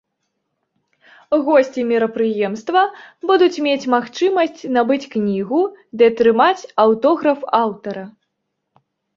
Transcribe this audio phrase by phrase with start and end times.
[1.49, 2.81] Госці мерапрыемства
[3.31, 5.61] будуць мець магчымасць набыць кнігу
[5.99, 8.03] ды атрымаць аўтограф аўтара.